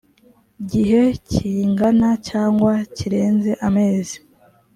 [0.71, 1.01] gihe
[1.31, 4.17] kingana cyangwa kirenze amezi